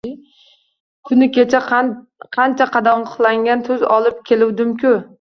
Kuni 1.09 1.27
kecha 1.35 1.61
qancha 2.39 2.69
qadoqlangan 2.79 3.65
tuz 3.71 3.89
olib 4.01 4.29
keluvdimku! 4.33 5.01